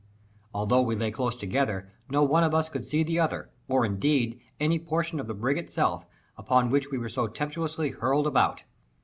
Although 0.51 0.81
we 0.81 0.95
lay 0.95 1.11
close 1.11 1.35
together, 1.35 1.91
no 2.09 2.23
one 2.23 2.43
of 2.43 2.55
us 2.55 2.69
could 2.69 2.85
see 2.85 3.03
the 3.03 3.19
other, 3.19 3.51
or, 3.67 3.85
indeed, 3.85 4.41
any 4.59 4.79
portion 4.79 5.19
of 5.19 5.27
the 5.27 5.35
brig 5.35 5.59
itself, 5.59 6.07
upon 6.35 6.71
which 6.71 6.89
we 6.89 6.97
were 6.97 7.07
so 7.07 7.27
tempestuously 7.27 7.91
hurled 7.91 8.25
about. 8.25 8.63